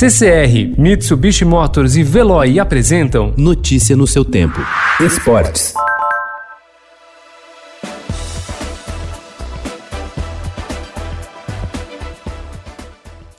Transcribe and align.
CCR, 0.00 0.80
Mitsubishi 0.80 1.44
Motors 1.44 1.94
e 1.94 2.02
Veloy 2.02 2.58
apresentam 2.58 3.34
Notícia 3.36 3.94
no 3.94 4.06
seu 4.06 4.24
tempo. 4.24 4.58
Esportes. 4.98 5.74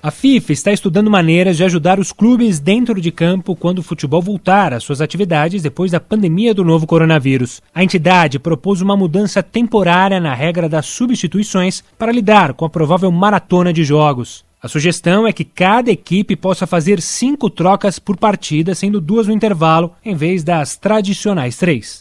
A 0.04 0.12
FIFA 0.12 0.54
está 0.54 0.71
estudando 0.71 1.10
maneiras 1.10 1.58
de 1.58 1.63
ajudar 1.63 2.00
os 2.00 2.12
clubes 2.12 2.59
dentro 2.59 3.02
de 3.02 3.12
campo 3.12 3.55
quando 3.55 3.80
o 3.80 3.84
futebol 3.84 4.21
voltar 4.21 4.71
às 4.71 4.84
suas 4.84 5.02
atividades 5.02 5.64
depois 5.64 5.89
da 5.89 6.00
pandemia 6.00 6.54
do 6.54 6.64
novo 6.64 6.86
coronavírus. 6.86 7.59
A 7.73 7.84
entidade 7.84 8.38
propôs 8.38 8.82
uma 8.82 8.96
mudança 8.96 9.41
temporária 9.41 10.20
na 10.20 10.36
regra 10.36 10.70
das 10.70 10.86
substituições 10.86 11.84
para 11.98 12.12
lidar 12.12 12.54
com 12.54 12.66
a 12.66 12.70
provável 12.70 13.12
maratona 13.12 13.73
de 13.73 13.84
jogos. 13.84 14.46
A 14.64 14.68
sugestão 14.68 15.25
é 15.25 15.34
que 15.34 15.43
cada 15.43 15.89
equipe 15.89 16.36
possa 16.36 16.68
fazer 16.68 17.02
cinco 17.02 17.50
trocas 17.50 17.98
por 17.98 18.16
partida, 18.16 18.76
sendo 18.76 19.02
duas 19.02 19.26
no 19.26 19.34
intervalo, 19.34 19.91
em 20.05 20.13
vez 20.13 20.44
das 20.44 20.77
tradicionais 20.77 21.58
três. 21.58 21.98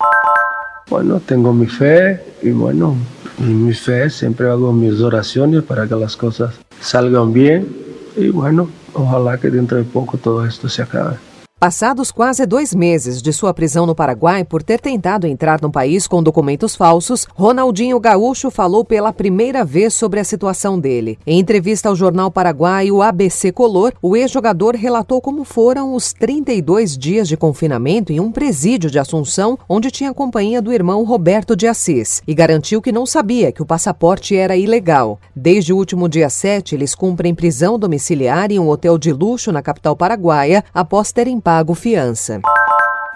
Bueno, 0.91 1.21
tengo 1.21 1.55
mi 1.55 1.67
fe 1.67 2.21
y 2.43 2.51
bueno, 2.51 2.99
en 3.39 3.65
mi 3.65 3.73
fe 3.73 4.11
siempre 4.11 4.47
hago 4.47 4.75
mis 4.75 5.01
oraciones 5.01 5.63
para 5.63 5.89
que 5.89 5.95
las 5.95 6.15
cosas 6.15 6.55
salgan 6.83 7.33
bien 7.33 7.67
y 8.15 8.29
bueno, 8.29 8.69
ojalá 8.93 9.39
que 9.39 9.49
dentro 9.49 9.79
de 9.79 9.85
poco 9.85 10.19
todo 10.19 10.45
esto 10.45 10.69
se 10.69 10.83
acabe. 10.83 11.17
Passados 11.61 12.11
quase 12.11 12.47
dois 12.47 12.75
meses 12.75 13.21
de 13.21 13.35
sua 13.35 13.53
prisão 13.53 13.85
no 13.85 13.95
Paraguai 13.95 14.45
por 14.45 14.63
ter 14.63 14.81
tentado 14.81 15.27
entrar 15.27 15.61
no 15.61 15.71
país 15.71 16.07
com 16.07 16.23
documentos 16.23 16.75
falsos, 16.75 17.27
Ronaldinho 17.35 18.01
Gaúcho 18.01 18.51
falou 18.51 18.83
pela 18.83 19.13
primeira 19.13 19.63
vez 19.63 19.93
sobre 19.93 20.19
a 20.19 20.25
situação 20.25 20.81
dele. 20.81 21.19
Em 21.27 21.39
entrevista 21.39 21.91
ao 21.91 21.95
jornal 21.95 22.31
paraguaio 22.31 23.03
ABC 23.03 23.53
Color, 23.53 23.93
o 24.01 24.17
ex-jogador 24.17 24.75
relatou 24.75 25.21
como 25.21 25.45
foram 25.45 25.95
os 25.95 26.15
32 26.15 26.97
dias 26.97 27.29
de 27.29 27.37
confinamento 27.37 28.11
em 28.11 28.21
um 28.21 28.33
presídio 28.33 28.91
de 28.91 28.99
Assunção, 28.99 29.59
onde 29.69 29.91
tinha 29.91 30.15
companhia 30.15 30.63
do 30.63 30.73
irmão 30.73 31.05
Roberto 31.05 31.55
de 31.55 31.67
Assis, 31.67 32.23
e 32.27 32.33
garantiu 32.33 32.81
que 32.81 32.91
não 32.91 33.05
sabia 33.05 33.53
que 33.53 33.61
o 33.61 33.67
passaporte 33.67 34.35
era 34.35 34.57
ilegal. 34.57 35.21
Desde 35.37 35.75
o 35.75 35.77
último 35.77 36.09
dia 36.09 36.31
7, 36.31 36.75
eles 36.75 36.95
cumprem 36.95 37.35
prisão 37.35 37.79
domiciliar 37.79 38.51
em 38.51 38.59
um 38.59 38.71
hotel 38.71 38.97
de 38.97 39.13
luxo 39.13 39.53
na 39.53 39.61
capital 39.61 39.95
paraguaia 39.95 40.65
após 40.73 41.13
terem 41.13 41.39
pago 41.51 41.75
fiança. 41.75 42.41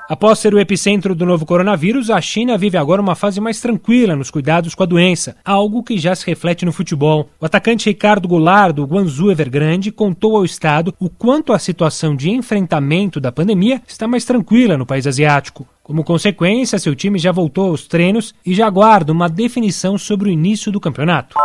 Após 0.08 0.40
ser 0.40 0.52
o 0.52 0.58
epicentro 0.58 1.14
do 1.14 1.24
novo 1.24 1.46
coronavírus, 1.46 2.10
a 2.10 2.20
China 2.20 2.58
vive 2.58 2.76
agora 2.76 3.00
uma 3.00 3.14
fase 3.14 3.40
mais 3.40 3.60
tranquila 3.60 4.16
nos 4.16 4.28
cuidados 4.28 4.74
com 4.74 4.82
a 4.82 4.86
doença, 4.86 5.36
algo 5.44 5.84
que 5.84 5.96
já 5.96 6.16
se 6.16 6.26
reflete 6.26 6.64
no 6.64 6.72
futebol. 6.72 7.30
O 7.40 7.46
atacante 7.46 7.88
Ricardo 7.88 8.26
Goulart, 8.26 8.74
do 8.74 8.84
Guangzhou 8.84 9.30
Evergrande, 9.30 9.92
contou 9.92 10.36
ao 10.36 10.44
Estado 10.44 10.92
o 10.98 11.08
quanto 11.08 11.52
a 11.52 11.60
situação 11.60 12.16
de 12.16 12.28
enfrentamento 12.28 13.20
da 13.20 13.30
pandemia 13.30 13.80
está 13.86 14.08
mais 14.08 14.24
tranquila 14.24 14.76
no 14.76 14.84
país 14.84 15.06
asiático. 15.06 15.64
Como 15.80 16.02
consequência, 16.02 16.76
seu 16.80 16.96
time 16.96 17.20
já 17.20 17.30
voltou 17.30 17.68
aos 17.70 17.86
treinos 17.86 18.34
e 18.44 18.52
já 18.52 18.66
aguarda 18.66 19.12
uma 19.12 19.28
definição 19.28 19.96
sobre 19.96 20.28
o 20.28 20.32
início 20.32 20.72
do 20.72 20.80
campeonato. 20.80 21.36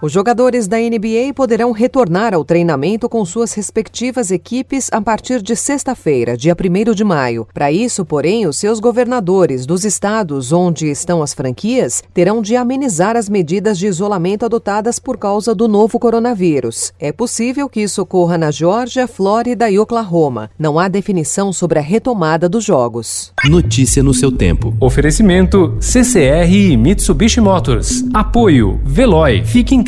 Os 0.00 0.12
jogadores 0.12 0.68
da 0.68 0.76
NBA 0.76 1.34
poderão 1.34 1.72
retornar 1.72 2.32
ao 2.32 2.44
treinamento 2.44 3.08
com 3.08 3.24
suas 3.24 3.52
respectivas 3.52 4.30
equipes 4.30 4.88
a 4.92 5.00
partir 5.00 5.42
de 5.42 5.56
sexta-feira, 5.56 6.36
dia 6.36 6.54
1 6.54 6.94
de 6.94 7.02
maio. 7.02 7.48
Para 7.52 7.72
isso, 7.72 8.04
porém, 8.04 8.46
os 8.46 8.56
seus 8.56 8.78
governadores 8.78 9.66
dos 9.66 9.84
estados 9.84 10.52
onde 10.52 10.86
estão 10.86 11.20
as 11.20 11.34
franquias 11.34 12.00
terão 12.14 12.40
de 12.40 12.54
amenizar 12.54 13.16
as 13.16 13.28
medidas 13.28 13.76
de 13.76 13.88
isolamento 13.88 14.44
adotadas 14.44 15.00
por 15.00 15.18
causa 15.18 15.52
do 15.52 15.66
novo 15.66 15.98
coronavírus. 15.98 16.92
É 17.00 17.10
possível 17.10 17.68
que 17.68 17.80
isso 17.80 18.00
ocorra 18.00 18.38
na 18.38 18.52
Geórgia, 18.52 19.08
Flórida 19.08 19.68
e 19.68 19.80
Oklahoma. 19.80 20.48
Não 20.56 20.78
há 20.78 20.86
definição 20.86 21.52
sobre 21.52 21.80
a 21.80 21.82
retomada 21.82 22.48
dos 22.48 22.62
jogos. 22.62 23.32
Notícia 23.50 24.00
no 24.00 24.14
seu 24.14 24.30
tempo. 24.30 24.76
Oferecimento 24.78 25.76
CCR 25.80 26.52
e 26.52 26.76
Mitsubishi 26.76 27.40
Motors. 27.40 28.04
Apoio 28.14 28.80
Veloy. 28.84 29.42
Fique 29.44 29.74
em 29.74 29.87